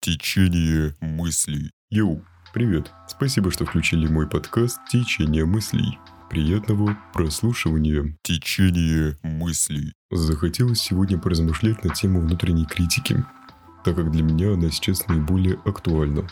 Течение 0.00 0.94
мыслей. 1.00 1.72
Йоу, 1.90 2.22
привет. 2.54 2.92
Спасибо, 3.08 3.50
что 3.50 3.66
включили 3.66 4.06
мой 4.06 4.28
подкаст 4.28 4.78
«Течение 4.88 5.44
мыслей». 5.44 5.98
Приятного 6.30 6.96
прослушивания. 7.12 8.16
Течение 8.22 9.18
мыслей. 9.24 9.92
Захотелось 10.12 10.82
сегодня 10.82 11.18
поразмышлять 11.18 11.82
на 11.82 11.92
тему 11.92 12.20
внутренней 12.20 12.64
критики, 12.64 13.24
так 13.84 13.96
как 13.96 14.12
для 14.12 14.22
меня 14.22 14.52
она 14.52 14.70
сейчас 14.70 15.08
наиболее 15.08 15.58
актуальна. 15.64 16.28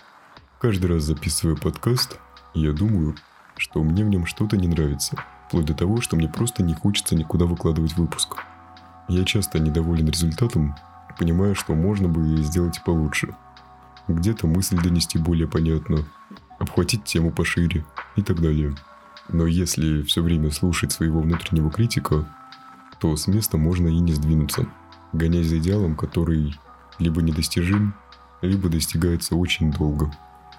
Каждый 0.60 0.86
раз 0.86 1.02
записывая 1.02 1.56
подкаст, 1.56 2.20
я 2.54 2.70
думаю, 2.72 3.16
что 3.56 3.82
мне 3.82 4.04
в 4.04 4.08
нем 4.08 4.26
что-то 4.26 4.56
не 4.56 4.68
нравится, 4.68 5.16
вплоть 5.48 5.66
до 5.66 5.74
того, 5.74 6.00
что 6.00 6.14
мне 6.14 6.28
просто 6.28 6.62
не 6.62 6.74
хочется 6.74 7.16
никуда 7.16 7.46
выкладывать 7.46 7.96
выпуск. 7.96 8.36
Я 9.08 9.24
часто 9.24 9.58
недоволен 9.58 10.06
результатом, 10.06 10.76
понимая, 11.18 11.54
что 11.54 11.74
можно 11.74 12.08
бы 12.08 12.36
сделать 12.42 12.82
получше. 12.84 13.34
Где-то 14.06 14.46
мысль 14.46 14.76
донести 14.82 15.18
более 15.18 15.48
понятно, 15.48 16.04
обхватить 16.58 17.04
тему 17.04 17.30
пошире 17.30 17.86
и 18.16 18.22
так 18.22 18.40
далее. 18.40 18.74
Но 19.28 19.46
если 19.46 20.02
все 20.02 20.22
время 20.22 20.50
слушать 20.50 20.92
своего 20.92 21.20
внутреннего 21.20 21.70
критика, 21.70 22.26
то 23.00 23.16
с 23.16 23.26
места 23.26 23.56
можно 23.56 23.88
и 23.88 23.98
не 23.98 24.12
сдвинуться, 24.12 24.66
гонясь 25.12 25.46
за 25.46 25.58
идеалом, 25.58 25.96
который 25.96 26.58
либо 26.98 27.22
недостижим, 27.22 27.94
либо 28.42 28.68
достигается 28.68 29.36
очень 29.36 29.72
долго. 29.72 30.12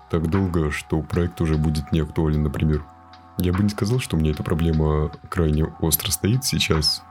Так 0.09 0.27
долго, 0.29 0.71
что 0.71 1.01
проект 1.01 1.39
уже 1.41 1.57
будет 1.57 1.91
не 1.91 1.99
актуален, 1.99 2.43
например. 2.43 2.83
Я 3.37 3.53
бы 3.53 3.63
не 3.63 3.69
сказал, 3.69 3.99
что 3.99 4.17
у 4.17 4.19
меня 4.19 4.31
эта 4.31 4.43
проблема 4.43 5.11
крайне 5.29 5.65
остро 5.79 6.11
стоит 6.11 6.43
сейчас, 6.45 7.03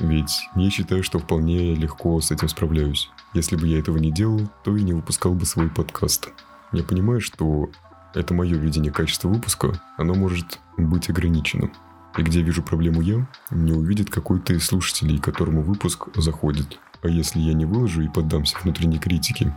ведь 0.00 0.48
я 0.56 0.70
считаю, 0.70 1.02
что 1.02 1.18
вполне 1.18 1.74
легко 1.74 2.20
с 2.20 2.30
этим 2.30 2.48
справляюсь. 2.48 3.10
Если 3.32 3.56
бы 3.56 3.66
я 3.66 3.78
этого 3.78 3.98
не 3.98 4.10
делал, 4.10 4.48
то 4.64 4.76
и 4.76 4.82
не 4.82 4.92
выпускал 4.92 5.34
бы 5.34 5.46
свой 5.46 5.68
подкаст. 5.70 6.30
Я 6.72 6.82
понимаю, 6.82 7.20
что 7.20 7.70
это 8.14 8.34
мое 8.34 8.56
видение 8.56 8.92
качества 8.92 9.28
выпуска, 9.28 9.80
оно 9.96 10.14
может 10.14 10.58
быть 10.76 11.10
ограниченным. 11.10 11.72
И 12.16 12.22
где 12.22 12.42
вижу 12.42 12.62
проблему 12.62 13.00
я, 13.00 13.26
не 13.50 13.72
увидит 13.72 14.10
какой-то 14.10 14.54
из 14.54 14.64
слушателей, 14.64 15.18
которому 15.18 15.62
выпуск 15.62 16.08
заходит. 16.14 16.78
А 17.02 17.08
если 17.08 17.40
я 17.40 17.52
не 17.52 17.64
выложу 17.64 18.02
и 18.02 18.08
поддамся 18.08 18.56
внутренней 18.62 18.98
критике, 18.98 19.52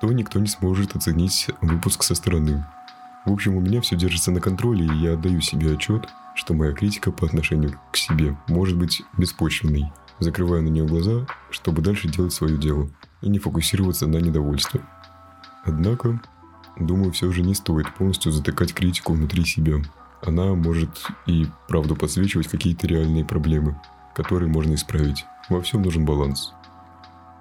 то 0.00 0.10
никто 0.12 0.38
не 0.38 0.48
сможет 0.48 0.96
оценить 0.96 1.48
выпуск 1.60 2.02
со 2.02 2.14
стороны. 2.14 2.64
В 3.24 3.32
общем, 3.32 3.56
у 3.56 3.60
меня 3.60 3.80
все 3.80 3.96
держится 3.96 4.30
на 4.30 4.40
контроле, 4.40 4.86
и 4.86 4.98
я 4.98 5.12
отдаю 5.14 5.40
себе 5.40 5.74
отчет, 5.74 6.08
что 6.48 6.54
моя 6.54 6.72
критика 6.72 7.12
по 7.12 7.26
отношению 7.26 7.78
к 7.92 7.96
себе 7.98 8.34
может 8.48 8.78
быть 8.78 9.02
беспочвенной, 9.18 9.92
закрывая 10.18 10.62
на 10.62 10.68
нее 10.68 10.86
глаза, 10.86 11.26
чтобы 11.50 11.82
дальше 11.82 12.08
делать 12.08 12.32
свое 12.32 12.56
дело 12.56 12.88
и 13.20 13.28
не 13.28 13.38
фокусироваться 13.38 14.06
на 14.06 14.16
недовольстве. 14.16 14.80
Однако, 15.66 16.22
думаю, 16.80 17.12
все 17.12 17.30
же 17.32 17.42
не 17.42 17.52
стоит 17.52 17.94
полностью 17.94 18.32
затыкать 18.32 18.72
критику 18.72 19.12
внутри 19.12 19.44
себя. 19.44 19.74
Она 20.22 20.54
может 20.54 21.08
и 21.26 21.46
правду 21.68 21.94
подсвечивать 21.94 22.48
какие-то 22.48 22.86
реальные 22.86 23.26
проблемы, 23.26 23.78
которые 24.14 24.50
можно 24.50 24.72
исправить. 24.72 25.26
Во 25.50 25.60
всем 25.60 25.82
нужен 25.82 26.06
баланс. 26.06 26.54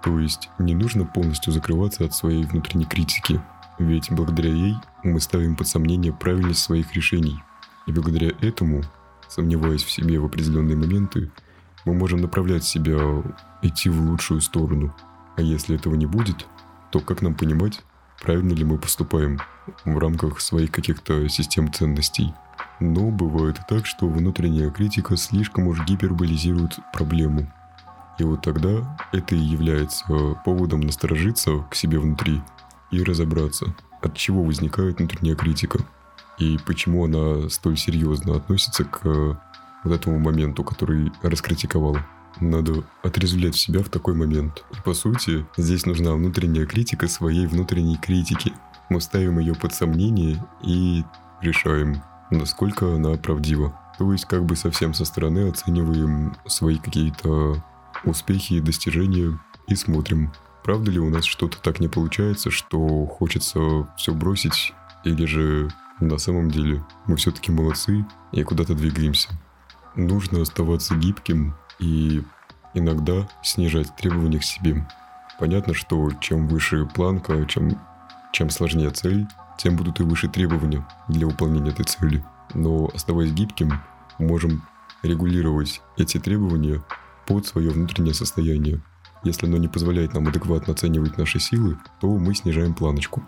То 0.03 0.19
есть 0.19 0.50
не 0.59 0.75
нужно 0.75 1.05
полностью 1.05 1.53
закрываться 1.53 2.03
от 2.03 2.13
своей 2.13 2.44
внутренней 2.44 2.83
критики, 2.83 3.41
ведь 3.80 4.11
благодаря 4.11 4.52
ей 4.52 4.75
мы 5.02 5.22
ставим 5.22 5.55
под 5.55 5.69
сомнение 5.69 6.11
правильность 6.11 6.59
своих 6.59 6.94
решений– 6.94 7.41
и 7.88 7.91
благодаря 7.91 8.31
этому, 8.41 8.83
сомневаясь 9.27 9.83
в 9.83 9.89
себе 9.89 10.19
в 10.19 10.25
определенные 10.25 10.75
моменты, 10.77 11.31
мы 11.85 11.94
можем 11.94 12.19
направлять 12.21 12.63
себя 12.63 13.23
идти 13.61 13.89
в 13.89 13.99
лучшую 14.02 14.41
сторону. 14.41 14.94
А 15.38 15.41
если 15.41 15.75
этого 15.75 15.95
не 15.95 16.05
будет, 16.05 16.45
то 16.91 16.99
как 16.99 17.21
нам 17.21 17.33
понимать, 17.33 17.81
правильно 18.21 18.53
ли 18.53 18.63
мы 18.63 18.77
поступаем 18.77 19.39
в 19.85 19.97
рамках 19.97 20.41
своих 20.41 20.71
каких-то 20.71 21.27
систем 21.29 21.71
ценностей? 21.71 22.33
Но 22.79 23.09
бывает 23.09 23.57
и 23.59 23.62
так, 23.67 23.85
что 23.85 24.07
внутренняя 24.07 24.69
критика 24.69 25.16
слишком 25.16 25.67
уж 25.67 25.83
гиперболизирует 25.85 26.78
проблему. 26.94 27.51
И 28.19 28.23
вот 28.23 28.41
тогда 28.41 28.97
это 29.13 29.35
и 29.35 29.39
является 29.39 30.06
поводом 30.44 30.81
насторожиться 30.81 31.59
к 31.69 31.75
себе 31.75 32.00
внутри 32.00 32.41
и 32.91 33.01
разобраться, 33.03 33.75
от 34.01 34.16
чего 34.16 34.44
возникает 34.44 35.00
внутренняя 35.00 35.35
критика– 35.35 35.79
и 36.38 36.58
почему 36.66 37.06
она 37.06 37.50
столь 37.50 37.78
серьезно 37.78 38.36
относится 38.36 38.84
к 38.84 39.02
э, 39.06 39.36
вот 39.84 39.94
этому 39.94 40.20
моменту, 40.20 40.64
который 40.64 41.12
раскритиковал. 41.22 41.98
Надо 42.40 42.84
отрезвлять 43.03 43.56
себя 43.56 43.81
в 43.81 43.90
такой 43.90 44.14
момент. 44.14 44.64
И 44.72 44.81
по 44.84 44.94
сути, 44.94 45.46
здесь 45.58 45.86
нужна 45.86 46.14
внутренняя 46.14 46.66
критика 46.66 47.08
своей 47.08 47.48
внутренней 47.48 47.98
критики. 47.98 48.53
Мы 48.90 49.02
ставим 49.02 49.40
ее 49.40 49.56
под 49.56 49.74
сомнение 49.74 50.44
и 50.62 51.03
решаем, 51.42 52.03
насколько 52.30 52.96
она 52.96 53.16
правдива. 53.16 53.80
То 53.98 54.12
есть 54.12 54.25
как 54.25 54.46
бы 54.46 54.56
совсем 54.56 54.94
со 54.94 55.06
стороны 55.06 55.50
оцениваем 55.50 56.36
свои 56.46 56.78
какие-то 56.78 57.64
успехи 58.04 58.54
и 58.54 58.62
достижения 58.62 59.40
и 59.68 59.75
смотрим, 59.75 60.31
правда 60.64 60.92
ли 60.92 61.00
у 61.00 61.09
нас 61.09 61.25
что-то 61.25 61.59
так 61.59 61.80
не 61.80 61.88
получается, 61.88 62.52
что 62.52 63.06
хочется 63.08 63.88
все 63.98 64.14
бросить, 64.14 64.74
или 65.04 65.25
же 65.25 65.69
на 66.00 66.18
самом 66.18 66.52
деле 66.52 66.84
мы 67.06 67.16
все-таки 67.16 67.52
молодцы 67.52 68.06
и 68.31 68.44
куда-то 68.44 68.75
двигаемся. 68.75 69.30
Нужно 69.96 70.41
оставаться 70.41 70.96
гибким 70.96 71.56
и 71.80 72.24
иногда 72.74 73.28
снижать 73.44 73.96
требования 73.96 74.40
к 74.40 74.44
себе. 74.44 74.88
Понятно, 75.40 75.74
что 75.74 76.12
чем 76.19 76.47
выше 76.47 76.86
планка, 76.86 77.46
чем, 77.46 77.80
чем 78.31 78.50
сложнее 78.50 78.91
цель, 78.91 79.28
тем 79.57 79.75
будут 79.75 80.00
и 80.00 80.03
выше 80.03 80.28
требования 80.28 80.88
для 81.07 81.25
выполнения 81.25 81.72
этой 81.72 81.86
цели. 81.86 82.24
Но 82.53 82.90
оставаясь 82.94 83.31
гибким, 83.31 83.74
можем 84.19 84.63
регулировать 85.03 85.81
эти 85.97 86.19
требования 86.19 86.84
под 87.25 87.46
свое 87.46 87.72
внутреннее 87.72 88.13
состояние. 88.13 88.81
Если 89.24 89.47
оно 89.47 89.57
не 89.57 89.68
позволяет 89.68 90.13
нам 90.13 90.28
адекватно 90.28 90.74
оценивать 90.74 91.18
наши 91.18 91.40
силы, 91.40 91.78
то 92.00 92.07
мы 92.07 92.36
снижаем 92.36 92.74
планочку. 92.74 93.24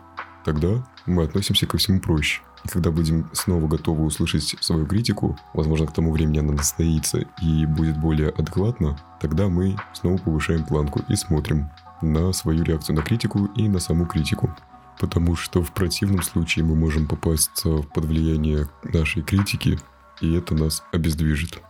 Тогда 0.46 0.88
мы 1.06 1.24
относимся 1.24 1.68
ко 1.68 1.78
всему 1.78 2.00
проще. 2.00 2.41
Когда 2.68 2.92
будем 2.92 3.30
снова 3.34 3.68
готовы 3.68 4.06
услышать 4.06 4.56
свою 4.59 4.86
критику, 4.86 5.38
возможно, 5.53 5.88
к 5.88 5.94
тому 5.94 6.12
времени 6.12 6.40
она 6.40 6.53
настоится 6.53 7.25
и 7.42 7.66
будет 7.66 7.97
более 7.97 8.30
адекватна, 8.30 9.00
тогда 9.22 9.47
мы 9.47 9.78
снова 9.94 10.18
повышаем 10.18 10.66
планку 10.66 11.02
и 11.08 11.16
смотрим 11.16 11.70
на 12.02 12.34
свою 12.34 12.64
реакцию 12.64 12.96
на 12.96 13.02
критику 13.02 13.46
и 13.56 13.68
на 13.68 13.80
саму 13.80 14.06
критику. 14.06 14.56
Потому 15.00 15.36
что 15.36 15.64
в 15.64 15.72
противном 15.72 16.22
случае 16.22 16.66
мы 16.66 16.75
можем 16.75 17.08
попасть 17.08 17.64
под 17.64 18.06
влияние 18.06 18.68
нашей 18.84 19.24
критики, 19.24 19.80
и 20.20 20.34
это 20.34 20.53
нас 20.53 20.84
обездвижит. 20.91 21.62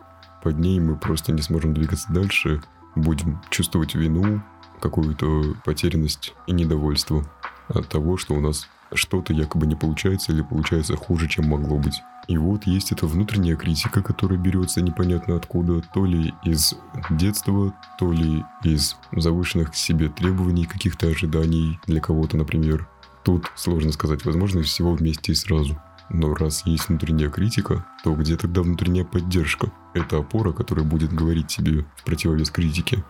Под 0.44 0.58
ней 0.58 0.80
мы 0.80 0.96
просто 0.96 1.32
не 1.32 1.42
сможем 1.42 1.74
двигаться 1.74 2.12
дальше, 2.12 2.64
будем 2.96 3.40
чувствовать 3.52 3.94
вину, 3.94 4.42
какую-то 4.80 5.56
потерянность 5.66 6.34
и 6.48 6.54
недовольство 6.54 7.24
от 7.68 7.88
того, 7.88 8.18
что 8.18 8.34
у 8.34 8.40
нас 8.40 8.68
что-то 8.94 9.34
якобы 9.34 9.68
не 9.68 9.76
получается 9.76 10.32
или 10.32 10.42
получается 10.42 10.96
хуже, 10.96 11.28
чем 11.28 11.48
могло 11.48 11.78
быть. 11.78 12.02
И 12.28 12.38
вот 12.38 12.68
есть 12.68 12.92
эта 12.92 13.08
внутренняя 13.08 13.56
критика, 13.56 14.04
которая 14.04 14.38
берется 14.38 14.82
непонятно 14.82 15.36
откуда, 15.36 15.82
то 15.82 16.06
ли 16.06 16.34
из 16.44 16.76
детства, 17.10 17.74
то 17.98 18.12
ли 18.12 18.44
из 18.64 18.98
завышенных 19.12 19.72
к 19.72 19.76
себе 19.76 20.10
требований, 20.10 20.66
каких-то 20.66 21.08
ожиданий 21.08 21.80
для 21.88 22.00
кого-то, 22.00 22.38
например. 22.38 22.88
Тут 23.24 23.52
сложно 23.56 23.92
сказать, 23.92 24.26
возможно, 24.26 24.62
всего 24.62 24.94
вместе 24.94 25.32
и 25.32 25.36
сразу. 25.36 25.82
Но 26.10 26.34
раз 26.34 26.66
есть 26.66 26.90
внутренняя 26.90 27.30
критика, 27.30 27.86
то 28.04 28.14
где 28.16 28.36
тогда 28.36 28.62
внутренняя 28.62 29.06
поддержка? 29.06 29.72
Это 29.94 30.18
опора, 30.18 30.52
которая 30.52 30.86
будет 30.86 31.14
говорить 31.14 31.48
тебе 31.48 31.86
в 31.96 32.04
противовес 32.04 32.50
критике. 32.50 33.04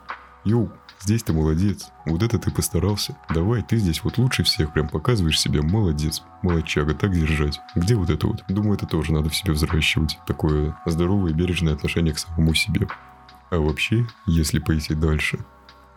Йоу, 0.45 0.71
Здесь 1.01 1.23
ты 1.23 1.31
молодец. 1.31 1.91
Вот 2.05 2.23
это 2.23 2.37
ты 2.37 2.51
постарался. 2.51 3.15
Давай, 3.33 3.63
ты 3.63 3.77
здесь 3.77 4.03
вот 4.03 4.17
лучше 4.17 4.43
всех 4.43 4.73
прям 4.73 4.89
показываешь 4.89 5.39
себя. 5.39 5.61
Молодец. 5.61 6.23
Молодчага, 6.41 6.93
так 6.93 7.13
держать. 7.13 7.61
Где 7.73 7.95
вот 7.95 8.09
это 8.09 8.27
вот? 8.27 8.43
Думаю, 8.49 8.73
это 8.73 8.85
тоже 8.85 9.13
надо 9.13 9.29
в 9.29 9.35
себе 9.35 9.53
взращивать. 9.53 10.19
Такое 10.27 10.77
здоровое 10.85 11.31
и 11.31 11.33
бережное 11.33 11.73
отношение 11.73 12.13
к 12.13 12.19
самому 12.19 12.53
себе. 12.53 12.87
А 13.49 13.57
вообще, 13.59 14.07
если 14.25 14.59
пойти 14.59 14.93
дальше, 14.93 15.39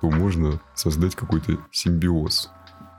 то 0.01 0.09
можно 0.09 0.61
создать 0.75 1.17
какой-то 1.17 1.59
симбиоз. 1.73 2.51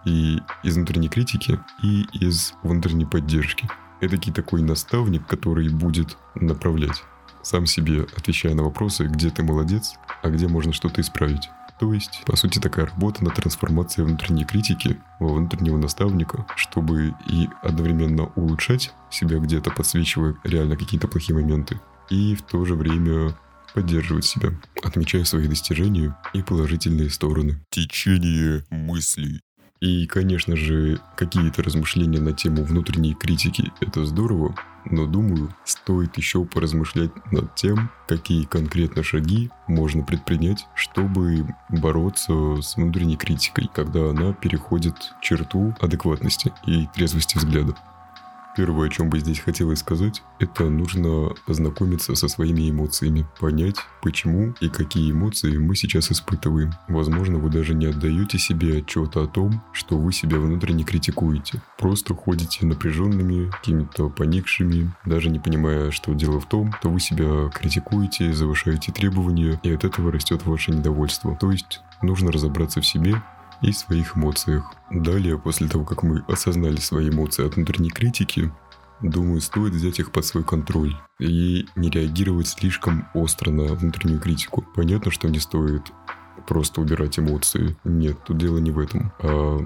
И 0.03 0.41
из 0.61 0.75
внутренней 0.75 1.07
критики, 1.07 1.57
и 1.81 2.05
из 2.11 2.53
внутренней 2.63 3.05
поддержки. 3.05 3.69
Это 4.01 4.33
такой 4.33 4.61
наставник, 4.61 5.25
который 5.25 5.69
будет 5.69 6.17
направлять 6.35 7.01
сам 7.43 7.65
себе 7.65 8.07
отвечая 8.15 8.55
на 8.55 8.63
вопросы, 8.63 9.05
где 9.05 9.29
ты 9.29 9.43
молодец, 9.43 9.95
а 10.23 10.29
где 10.29 10.47
можно 10.47 10.73
что-то 10.73 11.01
исправить. 11.01 11.49
То 11.79 11.93
есть, 11.93 12.23
по 12.25 12.35
сути, 12.35 12.59
такая 12.59 12.85
работа 12.85 13.23
над 13.23 13.35
трансформацией 13.35 14.07
внутренней 14.07 14.45
критики 14.45 14.97
во 15.19 15.33
внутреннего 15.33 15.77
наставника, 15.77 16.45
чтобы 16.55 17.13
и 17.27 17.49
одновременно 17.61 18.31
улучшать 18.35 18.93
себя 19.11 19.37
где-то, 19.39 19.71
подсвечивая 19.71 20.35
реально 20.43 20.77
какие-то 20.77 21.07
плохие 21.07 21.37
моменты, 21.37 21.79
и 22.09 22.35
в 22.35 22.41
то 22.43 22.63
же 22.63 22.75
время 22.75 23.35
поддерживать 23.73 24.25
себя, 24.25 24.51
отмечая 24.83 25.23
свои 25.25 25.47
достижения 25.47 26.15
и 26.33 26.41
положительные 26.41 27.09
стороны. 27.09 27.59
Течение 27.69 28.63
мыслей. 28.69 29.41
И, 29.83 30.07
конечно 30.07 30.55
же, 30.55 31.01
какие-то 31.17 31.61
размышления 31.61 32.21
на 32.21 32.31
тему 32.31 32.63
внутренней 32.63 33.13
критики– 33.15 33.69
это 33.81 34.05
здорово, 34.05 34.55
но 34.85 35.05
думаю, 35.05 35.53
стоит 35.65 36.15
еще 36.15 36.45
поразмышлять 36.45 37.11
над 37.33 37.53
тем, 37.55 37.89
какие 38.07 38.45
конкретно 38.45 39.03
шаги 39.03 39.49
можно 39.67 40.01
предпринять, 40.01 40.67
чтобы 40.73 41.45
бороться 41.67 42.61
с 42.61 42.77
внутренней 42.77 43.17
критикой, 43.17 43.69
когда 43.73 44.11
она 44.11 44.31
переходит 44.31 44.95
черту 45.21 45.75
адекватности 45.81 46.53
и 46.65 46.87
трезвости 46.95 47.37
взгляда. 47.37 47.75
Первое, 48.55 48.87
о 48.87 48.89
чем 48.89 49.09
бы 49.09 49.19
здесь 49.19 49.39
хотелось 49.39 49.79
сказать, 49.79 50.21
это 50.39 50.69
нужно 50.69 51.29
познакомиться 51.47 52.15
со 52.15 52.27
своими 52.27 52.69
эмоциями, 52.69 53.25
понять, 53.39 53.77
почему 54.01 54.53
и 54.61 54.69
какие 54.69 55.11
эмоции 55.11 55.57
мы 55.57 55.75
сейчас 55.75 56.11
испытываем. 56.11 56.71
Возможно, 56.87 57.39
вы 57.39 57.49
даже 57.49 57.73
не 57.73 57.87
отдаете 57.87 58.37
себе 58.37 58.77
отчета 58.77 59.23
о 59.23 59.27
том, 59.27 59.63
что 59.71 59.97
вы 59.97 60.13
себя 60.13 60.37
внутренне 60.37 60.83
критикуете. 60.83 61.61
Просто 61.79 62.13
ходите 62.13 62.65
напряженными, 62.65 63.49
какими-то 63.49 64.09
поникшими, 64.09 64.93
даже 65.05 65.29
не 65.29 65.39
понимая, 65.39 65.89
что 65.89 66.13
дело 66.13 66.39
в 66.39 66.47
том, 66.47 66.73
то 66.81 66.89
вы 66.89 66.99
себя 66.99 67.49
критикуете, 67.49 68.33
завышаете 68.33 68.91
требования, 68.91 69.59
и 69.63 69.71
от 69.71 69.83
этого 69.83 70.11
растет 70.11 70.45
ваше 70.45 70.71
недовольство. 70.71 71.35
То 71.39 71.51
есть 71.51 71.81
нужно 72.03 72.31
разобраться 72.31 72.81
в 72.81 72.85
себе 72.85 73.15
и 73.63 73.71
своих 73.71 74.15
эмоциях. 74.17 74.65
Далее, 74.91 75.37
после 75.37 75.67
того, 75.67 75.85
как 75.85 76.03
мы 76.03 76.23
осознали 76.27 76.77
свои 76.77 77.09
эмоции 77.09 77.45
от 77.45 77.55
внутренней 77.55 77.89
критики, 77.89 78.51
думаю, 79.01 79.41
стоит 79.41 79.73
взять 79.73 79.99
их 79.99 80.11
под 80.11 80.25
свой 80.25 80.43
контроль 80.43 80.95
и 81.19 81.65
не 81.75 81.89
реагировать 81.89 82.47
слишком 82.47 83.07
остро 83.13 83.51
на 83.51 83.73
внутреннюю 83.73 84.19
критику. 84.19 84.63
Понятно, 84.75 85.11
что 85.11 85.29
не 85.29 85.39
стоит 85.39 85.91
просто 86.47 86.81
убирать 86.81 87.19
эмоции. 87.19 87.77
Нет, 87.83 88.17
тут 88.25 88.37
дело 88.37 88.57
не 88.57 88.71
в 88.71 88.79
этом. 88.79 89.11
А 89.19 89.65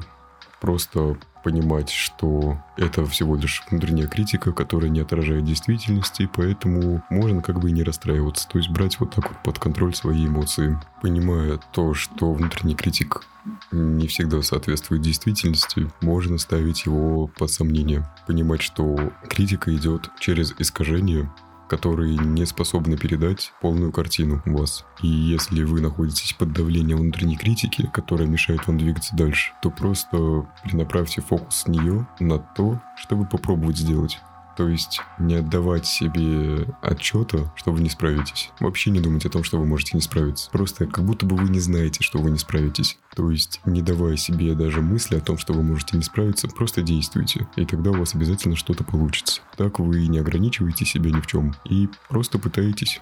просто 0.60 1.18
понимать, 1.44 1.90
что 1.90 2.62
это 2.76 3.06
всего 3.06 3.36
лишь 3.38 3.64
внутренняя 3.70 4.08
критика, 4.08 4.52
которая 4.52 4.90
не 4.90 5.00
отражает 5.00 5.46
действительности, 5.46 6.30
поэтому 6.34 7.02
можно 7.10 7.42
как 7.42 7.60
бы 7.60 7.70
и 7.70 7.74
не 7.74 7.84
расстраиваться. 7.84 8.50
То 8.50 8.58
есть 8.58 8.70
брать 8.70 9.00
вот 9.00 9.16
так 9.16 9.30
вот 9.30 9.44
под 9.44 9.60
контроль 9.60 9.96
свои 9.96 10.28
эмоции. 10.28 10.78
Понимая 11.02 11.60
то, 11.72 11.94
что 11.94 12.34
внутренний 12.34 12.76
критик 12.76 13.26
не 13.72 14.08
всегда 14.08 14.42
соответствует 14.42 15.02
действительности, 15.02 15.90
можно 16.02 16.38
ставить 16.38 16.86
его 16.86 17.28
под 17.28 17.50
сомнение. 17.50 18.06
Понимать, 18.28 18.62
что 18.62 19.14
критика 19.30 19.74
идет 19.74 20.10
через 20.20 20.54
искажение 20.60 21.32
которые 21.68 22.18
не 22.18 22.46
способны 22.46 22.98
передать 22.98 23.54
полную 23.62 23.92
картину 23.92 24.42
вас. 24.46 24.86
И 25.02 25.08
если 25.08 25.64
вы 25.64 25.82
находитесь 25.82 26.34
под 26.34 26.54
давлением 26.54 26.98
внутренней 26.98 27.38
критики, 27.38 27.90
которая 27.94 28.28
мешает 28.28 28.66
вам 28.68 28.78
двигаться 28.78 29.16
дальше, 29.16 29.54
то 29.62 29.70
просто 29.70 30.48
перенаправьте 30.64 31.22
фокус 31.22 31.64
с 31.64 31.68
нее 31.68 32.08
на 32.20 32.40
то, 32.40 32.82
чтобы 32.98 33.26
попробовать 33.26 33.78
сделать. 33.78 34.20
То 34.58 34.68
есть 34.68 35.02
не 35.20 35.36
отдавать 35.36 35.86
себе 35.86 36.68
отчета, 36.82 37.54
что 37.56 37.72
вы 37.72 37.82
не 37.82 37.90
справитесь. 37.90 38.50
Вообще 38.60 38.90
не 38.90 39.00
думать 39.00 39.24
о 39.28 39.30
том, 39.30 39.44
что 39.44 39.60
вы 39.60 39.68
можете 39.68 39.92
не 39.94 40.02
справиться. 40.02 40.50
Просто 40.50 40.88
как 40.88 41.06
будто 41.06 41.28
бы 41.28 41.36
вы 41.36 41.48
не 41.50 41.60
знаете, 41.60 42.04
что 42.04 42.18
вы 42.18 42.32
не 42.32 42.40
справитесь. 42.40 42.98
То 43.16 43.30
есть 43.30 43.62
не 43.66 43.84
давая 43.84 44.18
себе 44.18 44.56
даже 44.56 44.82
мысли 44.82 45.16
о 45.16 45.22
том, 45.22 45.38
что 45.38 45.54
вы 45.54 45.62
можете 45.62 45.96
не 45.96 46.02
справиться, 46.02 46.48
просто 46.48 46.82
действуйте. 46.82 47.48
И 47.56 47.66
тогда 47.66 47.92
у 47.92 48.00
вас 48.00 48.16
обязательно 48.16 48.56
что-то 48.56 48.84
получится. 48.84 49.42
Так 49.58 49.78
вы 49.78 50.08
не 50.08 50.18
ограничиваете 50.18 50.86
себя 50.86 51.12
ни 51.12 51.22
в 51.22 51.28
чем. 51.28 51.54
И 51.66 51.88
просто 52.10 52.40
пытаетесь. 52.40 53.00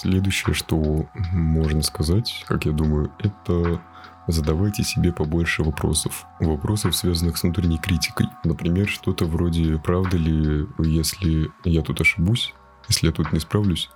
Следующее, 0.00 0.54
что 0.54 1.08
можно 1.32 1.82
сказать, 1.82 2.44
как 2.46 2.66
я 2.66 2.70
думаю, 2.70 3.10
это 3.18 3.82
задавайте 4.28 4.84
себе 4.84 5.12
побольше 5.12 5.64
вопросов. 5.64 6.24
Вопросов, 6.38 6.94
связанных 6.94 7.36
с 7.36 7.42
внутренней 7.42 7.78
критикой. 7.78 8.28
Например, 8.44 8.88
что-то 8.88 9.24
вроде 9.24 9.76
«Правда 9.78 10.16
ли, 10.16 10.68
если 10.78 11.50
я 11.64 11.82
тут 11.82 12.00
ошибусь, 12.00 12.54
если 12.86 13.08
я 13.08 13.12
тут 13.12 13.32
не 13.32 13.40
справлюсь, 13.40 13.90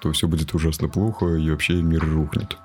то 0.00 0.10
все 0.10 0.26
будет 0.26 0.54
ужасно 0.54 0.88
плохо 0.88 1.26
и 1.26 1.48
вообще 1.48 1.74
мир 1.82 2.04
рухнет». 2.04 2.58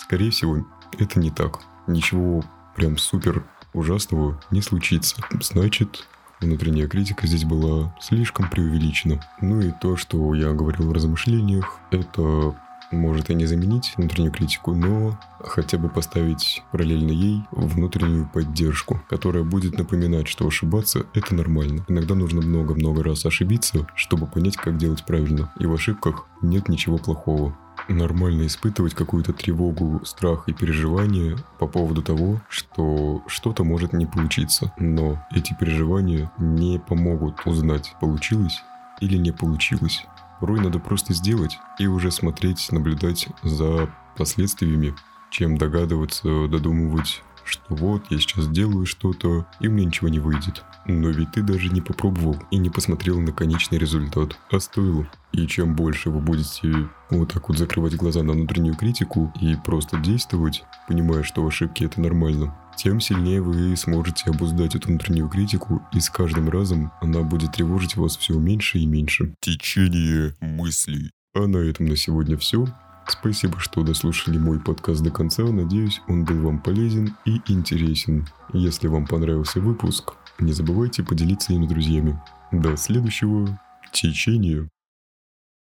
Скорее 0.00 0.30
всего, 0.30 0.66
это 0.98 1.18
не 1.18 1.30
так. 1.30 1.60
Ничего 1.86 2.44
прям 2.76 2.98
супер 2.98 3.46
ужасного 3.72 4.38
не 4.50 4.60
случится. 4.60 5.16
Значит, 5.40 6.06
внутренняя 6.40 6.88
критика 6.88 7.26
здесь 7.26 7.44
была 7.44 7.94
слишком 8.00 8.48
преувеличена. 8.48 9.20
Ну 9.40 9.60
и 9.60 9.70
то, 9.70 9.96
что 9.96 10.34
я 10.34 10.52
говорил 10.52 10.88
в 10.88 10.92
размышлениях, 10.92 11.78
это 11.90 12.54
может 12.90 13.30
и 13.30 13.34
не 13.34 13.46
заменить 13.46 13.94
внутреннюю 13.96 14.32
критику, 14.32 14.74
но 14.74 15.18
хотя 15.38 15.78
бы 15.78 15.88
поставить 15.88 16.62
параллельно 16.72 17.12
ей 17.12 17.42
внутреннюю 17.52 18.28
поддержку, 18.32 19.00
которая 19.08 19.44
будет 19.44 19.78
напоминать, 19.78 20.28
что 20.28 20.46
ошибаться– 20.46 21.06
это 21.14 21.34
нормально. 21.34 21.84
Иногда 21.88 22.14
нужно 22.14 22.40
много-много 22.40 23.02
раз 23.02 23.24
ошибиться, 23.26 23.86
чтобы 23.94 24.26
понять, 24.26 24.56
как 24.56 24.76
делать 24.76 25.04
правильно. 25.04 25.52
И 25.58 25.66
в 25.66 25.72
ошибках 25.72 26.26
нет 26.42 26.68
ничего 26.68 26.98
плохого. 26.98 27.56
Нормально 27.90 28.46
испытывать 28.46 28.94
какую-то 28.94 29.32
тревогу, 29.32 30.00
страх 30.04 30.44
и 30.48 30.52
переживания 30.52 31.36
по 31.58 31.66
поводу 31.66 32.02
того, 32.02 32.40
что 32.48 33.20
что-то 33.26 33.64
может 33.64 33.92
не 33.92 34.06
получиться. 34.06 34.72
Но 34.78 35.20
эти 35.34 35.56
переживания 35.58 36.30
не 36.38 36.78
помогут 36.78 37.44
узнать, 37.46 37.92
получилось 38.00 38.62
или 39.00 39.16
не 39.16 39.32
получилось. 39.32 40.04
Порой 40.38 40.60
надо 40.60 40.78
просто 40.78 41.14
сделать 41.14 41.58
и 41.80 41.88
уже 41.88 42.12
смотреть, 42.12 42.70
наблюдать 42.70 43.26
за 43.42 43.90
последствиями, 44.16 44.94
чем 45.30 45.58
догадываться, 45.58 46.46
додумывать, 46.46 47.24
что 47.50 47.74
вот, 47.74 48.04
я 48.10 48.18
сейчас 48.18 48.48
делаю 48.48 48.86
что-то, 48.86 49.46
и 49.60 49.68
мне 49.68 49.84
ничего 49.84 50.08
не 50.08 50.18
выйдет. 50.18 50.64
Но 50.86 51.08
ведь 51.10 51.32
ты 51.32 51.42
даже 51.42 51.68
не 51.68 51.80
попробовал 51.80 52.36
и 52.50 52.56
не 52.56 52.70
посмотрел 52.70 53.20
на 53.20 53.32
конечный 53.32 53.78
результат. 53.78 54.38
А 54.50 54.60
стоило. 54.60 55.06
И 55.32 55.46
чем 55.46 55.76
больше 55.76 56.10
вы 56.10 56.20
будете 56.20 56.88
вот 57.10 57.32
так 57.32 57.48
вот 57.48 57.58
закрывать 57.58 57.94
глаза 57.96 58.22
на 58.22 58.32
внутреннюю 58.32 58.74
критику 58.74 59.32
и 59.40 59.54
просто 59.56 59.98
действовать, 59.98 60.64
понимая, 60.88 61.22
что 61.22 61.46
ошибки 61.46 61.84
это 61.84 62.00
нормально, 62.00 62.56
тем 62.76 62.98
сильнее 63.00 63.42
вы 63.42 63.76
сможете 63.76 64.30
обуздать 64.30 64.74
эту 64.74 64.88
внутреннюю 64.88 65.28
критику, 65.28 65.82
и 65.92 66.00
с 66.00 66.08
каждым 66.08 66.48
разом 66.48 66.92
она 67.00 67.20
будет 67.22 67.52
тревожить 67.52 67.96
вас 67.96 68.16
все 68.16 68.38
меньше 68.38 68.78
и 68.78 68.86
меньше. 68.86 69.34
Течение 69.40 70.34
мыслей. 70.40 71.10
А 71.34 71.46
на 71.46 71.58
этом 71.58 71.86
на 71.86 71.96
сегодня 71.96 72.36
все. 72.36 72.66
Спасибо, 73.10 73.58
что 73.58 73.82
дослушали 73.82 74.38
мой 74.38 74.60
подкаст 74.60 75.02
до 75.02 75.10
конца. 75.10 75.42
Надеюсь, 75.42 76.00
он 76.06 76.24
был 76.24 76.42
вам 76.42 76.60
полезен 76.60 77.16
и 77.24 77.40
интересен. 77.48 78.26
Если 78.52 78.86
вам 78.86 79.04
понравился 79.04 79.60
выпуск, 79.60 80.14
не 80.38 80.52
забывайте 80.52 81.02
поделиться 81.02 81.52
им 81.52 81.64
с 81.64 81.68
друзьями. 81.68 82.20
До 82.52 82.76
следующего 82.76 83.60
течения. 83.92 84.68